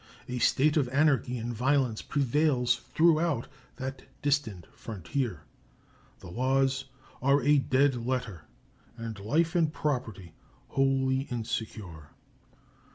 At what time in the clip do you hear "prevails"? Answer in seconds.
2.01-2.77